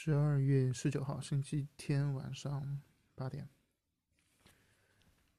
[0.00, 2.80] 十二月十九号，星期天晚上
[3.16, 3.48] 八点。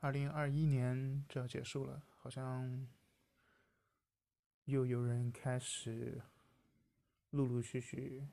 [0.00, 2.86] 二零二一年就要结束了，好像
[4.66, 6.20] 又有人开始
[7.30, 8.28] 陆陆续续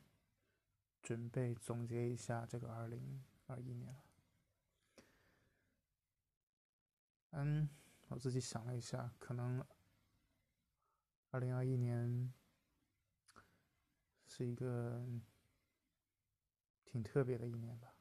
[1.01, 4.03] 准备总结一下这个二零二一年了。
[7.29, 7.69] 嗯，
[8.09, 9.65] 我自己想了一下，可能
[11.29, 12.33] 二零二一年
[14.27, 15.07] 是一个。
[16.91, 17.93] 挺特别的一年吧。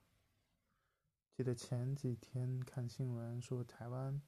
[1.36, 4.20] 记得前几天看新闻说，台湾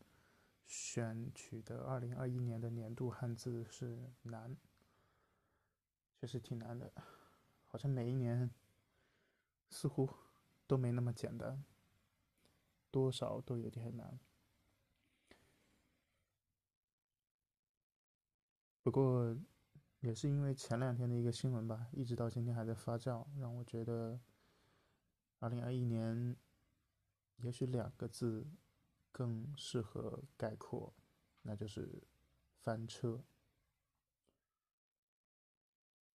[0.66, 4.54] 选取的二零二一年的年度汉字是“难”，
[6.20, 6.92] 确实挺难的。
[7.66, 8.50] 好像每一年
[9.70, 10.08] 似乎
[10.66, 11.64] 都没那么简单，
[12.90, 14.20] 多少都有点难。
[18.82, 19.36] 不过
[20.00, 24.20] 也是因为前两天的一个新闻吧，一直到今天还在发酵，让我觉得。
[25.40, 26.36] 二零二一年，
[27.38, 28.46] 也许两个字
[29.10, 30.94] 更适合概括，
[31.42, 32.02] 那就是
[32.62, 33.24] 翻车。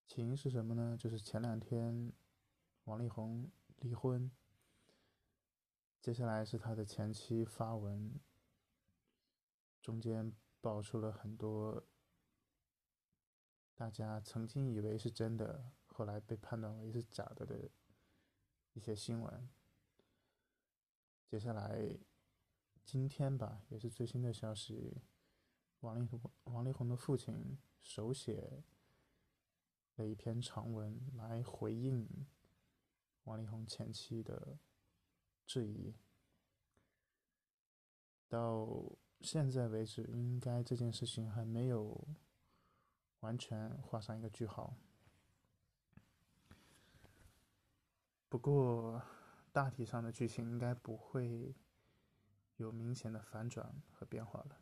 [0.08, 0.96] 起因是什么呢？
[0.98, 2.12] 就是前两天
[2.84, 4.28] 王力宏离婚，
[6.00, 8.20] 接下来是他的前妻发文，
[9.80, 11.86] 中间爆出了很多
[13.76, 17.70] 大家曾经以为是真的，后来被判断为是假的的。
[18.74, 19.48] 一些新闻，
[21.26, 21.98] 接下来
[22.84, 25.02] 今天吧，也是最新的消息，
[25.80, 28.64] 王力宏王力宏的父亲手写
[29.96, 32.26] 了一篇长文来回应
[33.24, 34.58] 王力宏前妻的
[35.46, 35.94] 质疑。
[38.26, 42.08] 到现在为止，应该这件事情还没有
[43.20, 44.74] 完全画上一个句号。
[48.32, 49.02] 不过，
[49.52, 51.54] 大体上的剧情应该不会
[52.56, 54.58] 有明显的反转和变化了。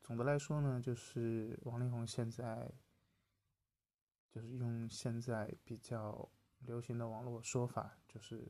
[0.00, 2.72] 总的来说呢，就是王力宏现在
[4.30, 6.30] 就是用现在比较
[6.60, 8.48] 流行的网络说法，就是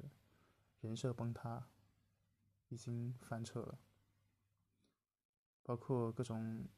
[0.78, 1.66] 人设崩塌，
[2.69, 3.77] 已经翻车了。
[5.65, 6.69] 包括各种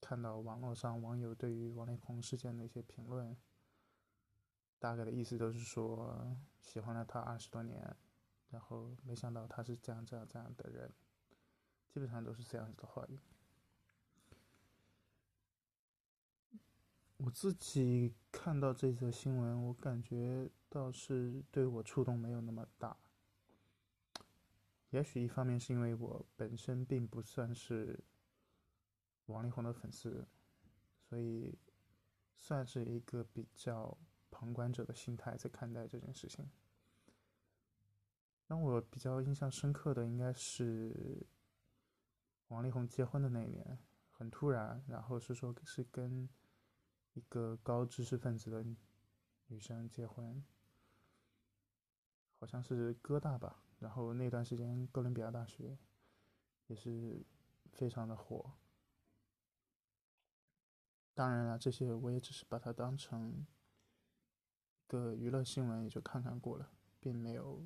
[0.00, 3.36] 看到网络上网友对于王力宏事件的一些评论。
[4.80, 7.94] 大概的意思都是说，喜欢了他二十多年，
[8.48, 10.90] 然后没想到他是这样这样这样的人，
[11.90, 13.18] 基本上都是这样子的话语。
[17.18, 22.96] 我自己看到这则新闻，我感觉倒是对我触动没有那么大。
[24.88, 28.02] 也许一方面是因为我本身并不算是
[29.26, 30.26] 王力宏的粉丝，
[31.02, 31.58] 所以
[32.34, 33.98] 算是一个比较。
[34.40, 36.50] 旁观者的心态在看待这件事情。
[38.46, 41.26] 让我比较印象深刻的应该是
[42.48, 43.78] 王力宏结婚的那一年，
[44.10, 46.26] 很突然，然后是说是跟
[47.12, 48.64] 一个高知识分子的
[49.48, 50.42] 女生结婚，
[52.38, 53.62] 好像是哥大吧。
[53.78, 55.76] 然后那段时间哥伦比亚大学
[56.66, 57.22] 也是
[57.72, 58.52] 非常的火。
[61.12, 63.46] 当然了，这些我也只是把它当成。
[64.90, 66.68] 个娱乐新闻也就看看过了，
[66.98, 67.64] 并没有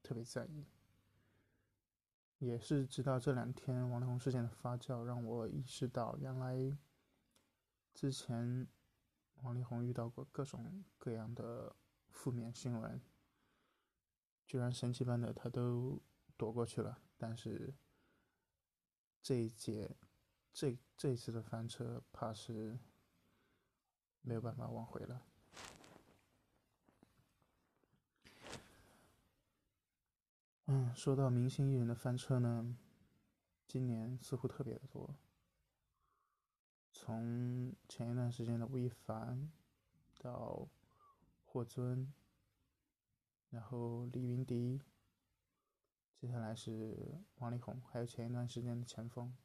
[0.00, 0.64] 特别在意。
[2.38, 6.78] 也是直到这两天王力宏事件的发酵，让我意识到，原来
[7.92, 8.68] 之前
[9.42, 11.74] 王力宏遇到过各种各样的
[12.08, 13.02] 负面新闻，
[14.46, 16.00] 居然神奇般的他都
[16.36, 17.02] 躲过去了。
[17.18, 17.74] 但是
[19.20, 19.96] 这一届，
[20.52, 22.78] 这这一次的翻车，怕是
[24.22, 25.26] 没有办法挽回了。
[30.72, 32.76] 嗯，说到明星艺人的翻车呢，
[33.66, 35.16] 今年似乎特别的多。
[36.92, 39.50] 从前一段时间的吴亦凡，
[40.20, 40.68] 到
[41.44, 42.14] 霍尊，
[43.48, 44.80] 然后李云迪，
[46.16, 49.36] 接下来是王力宏，还有前一段时间的前锋。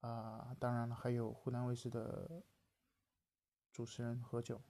[0.00, 2.42] 啊，当然了，还有湖南卫视的
[3.72, 4.60] 主持人何炅，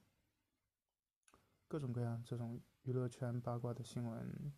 [1.67, 2.62] 各种各样这种。
[2.84, 4.52] 娱乐圈八卦的新闻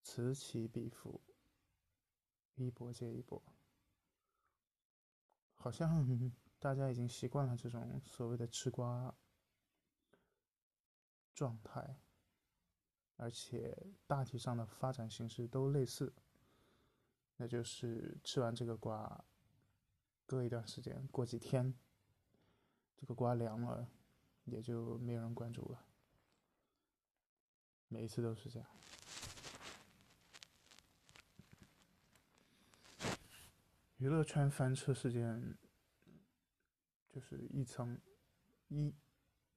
[0.00, 1.20] 此起彼伏，
[2.54, 3.42] 一波接一波，
[5.54, 9.12] 好像大家已经习惯了这种所谓的吃瓜
[11.34, 11.96] 状态，
[13.16, 13.76] 而且
[14.06, 16.14] 大体上的发展形式都类似，
[17.38, 19.24] 那就是吃完这个瓜，
[20.26, 21.74] 隔一段时间，过几天，
[22.96, 23.90] 这个瓜凉了，
[24.44, 25.89] 也就没有人关注了。
[27.92, 28.68] 每一次都是这样。
[33.98, 35.58] 娱乐圈翻车事件，
[37.08, 38.00] 就是一层
[38.68, 38.94] 一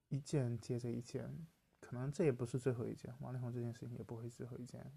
[0.09, 1.47] 一件接着一件，
[1.79, 3.15] 可能这也不是最后一件。
[3.19, 4.91] 王力宏这件事情也不会最后一件，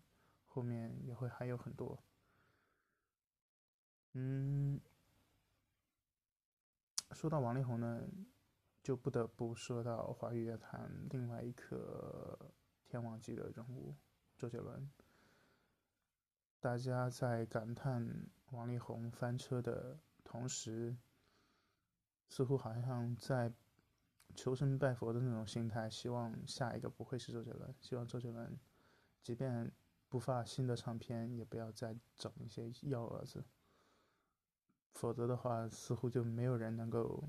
[0.47, 2.03] 后面也会还有很多。
[4.15, 4.81] 嗯，
[7.13, 8.03] 说到王力宏呢，
[8.83, 12.51] 就不得不说到华语乐坛另外一颗
[12.97, 13.95] 天王级的人物
[14.39, 14.91] 周杰伦。
[16.61, 18.31] 大家在感叹。
[18.53, 20.97] 王力宏翻车的同时，
[22.29, 23.53] 似乎好像在
[24.37, 28.57] 求神拜佛的那种心态，希望下一个不会是周杰伦，希望周杰伦
[29.21, 29.71] 即便
[30.09, 33.45] 不发新的唱片，也不要再整一些幺蛾子，
[34.95, 37.29] 否则的话，似乎就没有人能够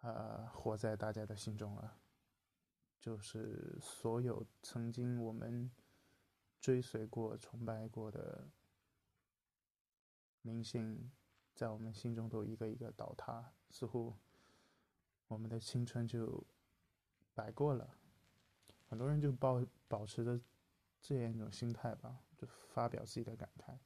[0.00, 1.96] 啊活在大家的心中了。
[3.00, 5.70] 就是所有曾经我们
[6.60, 8.48] 追随过、崇拜过的。
[10.42, 11.10] 明星
[11.54, 14.14] 在我们心中都一个一个倒塌，似乎
[15.26, 16.42] 我们的青春就
[17.34, 17.98] 白过了。
[18.88, 20.40] 很多人就保保持着
[21.02, 23.76] 这样一种心态吧，就发表自己的感慨，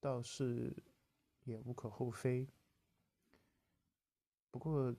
[0.00, 0.74] 倒是
[1.42, 2.48] 也无可厚非。
[4.50, 4.94] 不过，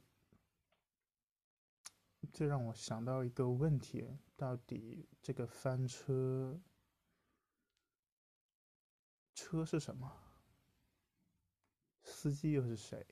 [2.36, 4.06] 这让我想到一个问题：
[4.36, 6.60] 到底这个翻车
[9.34, 10.12] 车是什么？
[12.04, 13.08] 司机又是谁？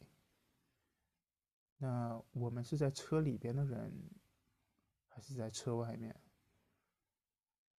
[1.78, 3.94] 那我们是在车里边的人，
[5.08, 6.14] 还是在车外面？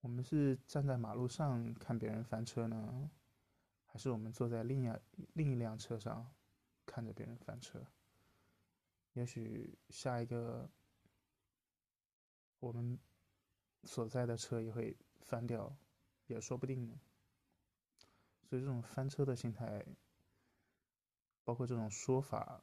[0.01, 3.11] 我们是站在马路上看别人翻车呢，
[3.85, 4.91] 还是我们坐在另一
[5.35, 6.35] 另一辆车上
[6.87, 7.87] 看着别人翻车？
[9.13, 10.71] 也许下一个
[12.67, 12.99] 我们
[13.85, 15.77] 所在的车也会翻掉，
[16.27, 17.01] 也说不定呢。
[18.49, 19.85] 所以这种翻车的心态。
[21.47, 22.63] 包括这种说法，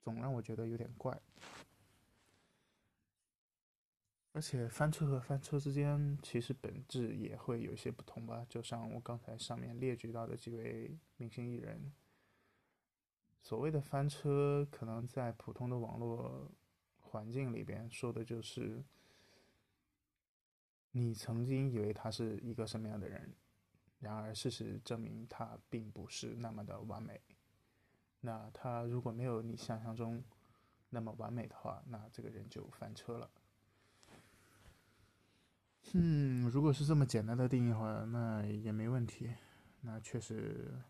[0.00, 1.20] 总让我觉得有点怪。
[4.30, 8.46] 而且翻车和翻车之间，其实本质也会有些不同吧。
[8.48, 11.92] 就像我刚才上面列举到的几位明星艺人，
[13.42, 16.48] 所谓的翻车，可能在普通的网络
[17.10, 18.84] 环境里边说的就是，
[20.92, 23.34] 你曾经以为他是一个什么样的人。
[23.98, 27.20] 然而，事实证明他并不是那么的完美。
[28.20, 30.22] 那他如果没有你想象中
[30.88, 33.30] 那么完美的话，那这个人就翻车了。
[35.92, 39.34] 嗯，如果是这么简单的定义的话，那也没问题。
[39.80, 40.80] 那确实，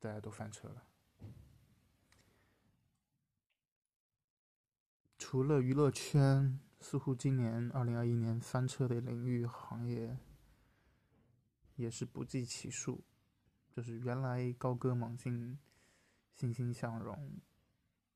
[0.00, 0.82] 大家都翻车了。
[5.32, 10.18] 除了娱乐圈，似乎今年二零二一年翻车的领域行业。
[11.76, 13.02] 也是不计其数，
[13.70, 15.58] 就是原来高歌猛进、
[16.34, 17.40] 欣欣向荣、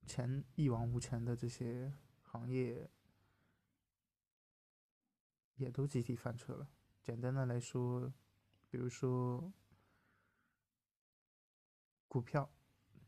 [0.04, 1.90] 前一往无前的这些
[2.20, 2.90] 行业，
[5.54, 6.68] 也都集体翻车了。
[7.02, 8.12] 简单的来说，
[8.68, 9.50] 比如说
[12.08, 12.50] 股票，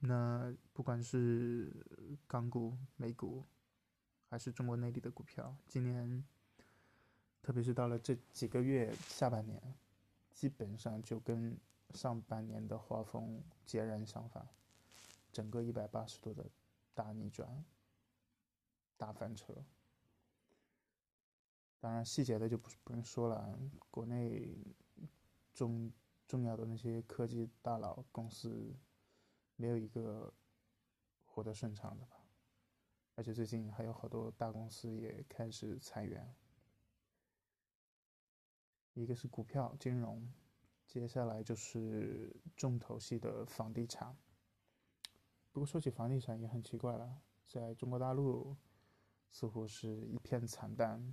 [0.01, 3.45] 那不管是港股、美股，
[4.29, 6.25] 还是中国内地的股票，今年，
[7.43, 9.61] 特别是到了这几个月下半年。
[10.31, 11.59] 基本上就跟
[11.91, 14.49] 上半年的画风截然相反，
[15.33, 16.49] 整个一百八十度的
[16.95, 17.65] 大逆转、
[18.97, 19.53] 大翻车。
[21.81, 23.59] 当然，细节的就不不用说了，
[23.91, 24.57] 国内
[25.53, 25.93] 重
[26.29, 28.77] 重要的那些科技大佬公司，
[29.57, 30.33] 没有一个
[31.25, 32.28] 活得顺畅的吧？
[33.19, 36.33] 而且最近还有好多大公司也开始裁员。
[38.95, 40.33] 一个是股票金融，
[40.87, 44.17] 接下来就是重头戏的房地产。
[45.51, 48.57] 不过说起房地产也很奇怪了，在中国大陆
[49.33, 51.13] 似乎是一片惨淡。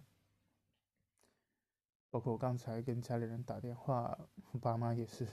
[2.12, 4.29] 包括我刚才跟家里人打电话，
[4.62, 5.27] 爸妈也是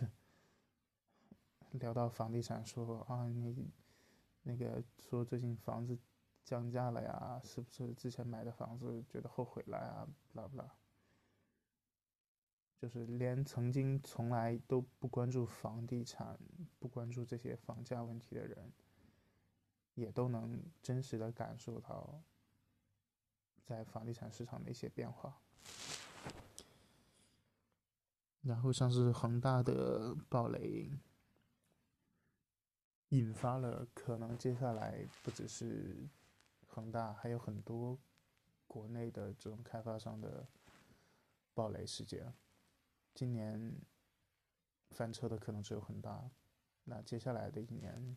[1.73, 3.71] 聊到房地产，说啊你
[4.43, 5.99] 那个说最近房子
[6.45, 10.07] 降价了呀，是不是之前买的房子觉得后悔了呀？
[10.33, 10.75] 不啦不啦。
[12.79, 16.37] 就是连曾经从来都不关注房地产、
[16.81, 18.73] 不关注这些房价问题的人，
[19.95, 22.21] 也都能真实的感受到
[23.63, 25.41] 在房地产市场的一些变化。
[28.41, 30.91] 然后像是恒大的暴雷，
[33.11, 36.09] 引发了可能接下来不只是
[36.75, 37.99] 恒大，还有很多
[38.67, 40.49] 国内的这种开发商的
[41.53, 42.33] 暴雷事件。
[43.15, 43.79] 今年
[44.91, 46.31] 翻车的可能只有恒大，
[46.85, 48.17] 那接下来的一年，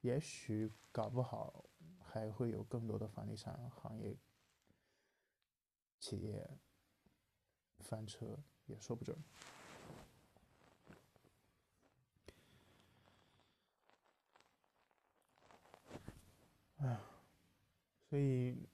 [0.00, 1.66] 也许搞不好
[2.02, 4.16] 还会有更多的房地产行业
[5.98, 6.48] 企业
[7.80, 9.22] 翻车，也说不准。
[16.78, 16.98] 哎，
[18.10, 18.68] 所以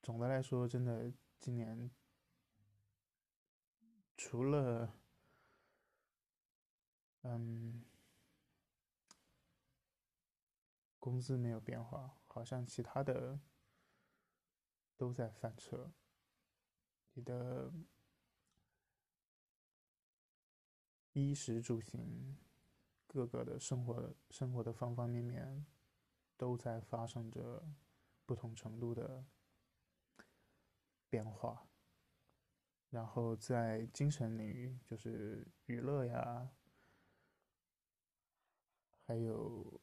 [0.00, 1.90] 总的来说，真的今年
[4.16, 4.94] 除了
[7.22, 7.84] 嗯
[11.00, 13.40] 工资没有变化，好像其他的
[14.96, 15.92] 都在翻车。
[17.14, 17.72] 你的
[21.12, 22.38] 衣食住行。
[23.12, 25.66] 各个的生活生活的方方面面
[26.40, 27.62] 都在发生着
[28.24, 29.22] 不同程度的
[31.10, 31.68] 变化，
[32.88, 36.50] 然后在精神领域，就是娱乐呀，
[39.04, 39.78] 还有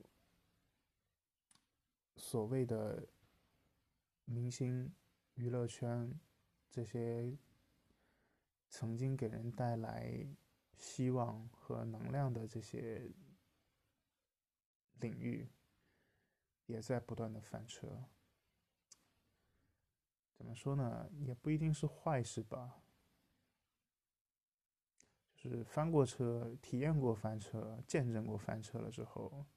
[2.16, 3.08] 所谓的
[4.26, 4.92] 明星
[5.36, 6.20] 娱乐圈
[6.72, 7.38] 这些
[8.68, 10.28] 曾经给人带来。
[10.80, 13.12] 希望和能量的这些
[15.00, 15.50] 领域，
[16.68, 18.06] 也在不断的翻车。
[20.36, 21.10] 怎么说呢？
[21.12, 22.84] 也不一定是坏事吧。
[25.36, 29.48] 就是翻过车、体验过翻车、见证过翻车了之后，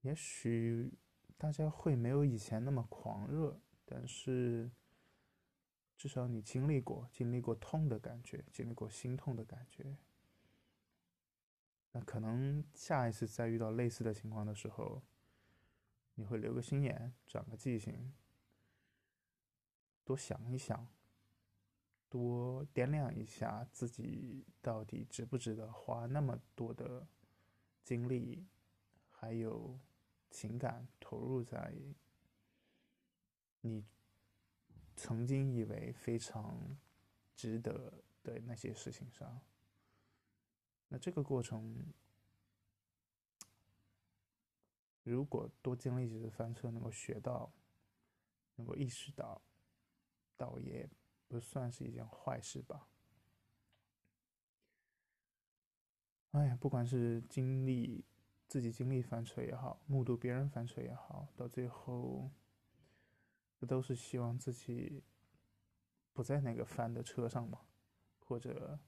[0.00, 0.92] 也许
[1.38, 4.70] 大家会没有以前那么狂热，但是。
[5.96, 9.98] 至少你经历过，经历过痛的感觉，经历过心痛的感觉。
[11.92, 15.02] 那可能下一次再遇到类似的情况的时候，
[16.20, 18.12] 你会留个心眼，长个记性，
[20.04, 20.86] 多想一想，
[22.10, 27.06] 多掂量一下自己到底值不值得花那么多的
[27.82, 28.46] 精力，
[29.08, 29.80] 还有
[30.30, 31.74] 情感投入在
[33.62, 33.82] 你。
[34.96, 36.76] 曾经以为非常
[37.34, 37.90] 值得
[38.22, 39.40] 的那些事情上，
[40.88, 41.74] 那这个过程，
[45.02, 47.52] 如果多经历几次翻车，能够学到，
[48.56, 49.40] 能够意识到，
[50.36, 50.88] 倒也
[51.28, 52.88] 不算是一件坏事吧。
[56.32, 58.04] 哎呀，不管是经历
[58.46, 62.30] 自己经历翻车也好，目睹别人翻车也好，到最后。
[63.58, 65.04] 不都是希望自己
[66.14, 67.60] 不在那个翻的车上吗？
[68.20, 68.80] 或者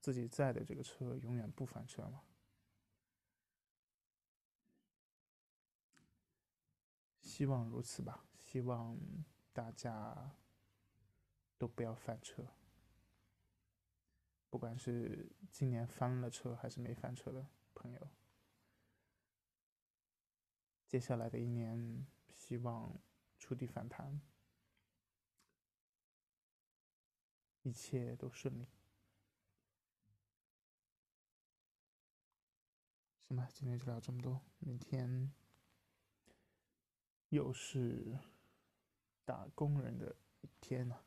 [0.00, 2.22] 自己在的这个车永远不翻车吗？
[7.34, 8.24] 希望如此吧。
[8.38, 8.96] 希望
[9.52, 10.36] 大家
[11.58, 12.46] 都不要翻车。
[14.48, 18.08] 不管是今年翻了车还是没翻车的朋友，
[20.86, 22.96] 接下来的一年，希望。
[23.36, 24.22] 触底反弹，
[27.60, 28.66] 一切都顺利。
[33.20, 34.40] 行吧，今天就聊这么多。
[34.60, 35.30] 明天
[37.34, 38.16] 又是
[39.24, 41.02] 打工人的一天了，